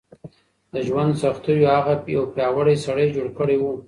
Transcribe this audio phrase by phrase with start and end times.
[0.73, 3.63] د ژوند سختیو هغه یو پیاوړی سړی جوړ کړی و.